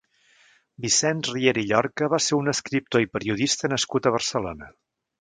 Vicenç 0.85 1.29
Riera 1.35 1.61
i 1.63 1.67
Llorca 1.73 2.09
va 2.15 2.21
ser 2.29 2.41
un 2.41 2.51
escriptor 2.57 3.07
i 3.07 3.13
periodista 3.19 3.75
nascut 3.79 4.09
a 4.13 4.19
Barcelona. 4.21 4.77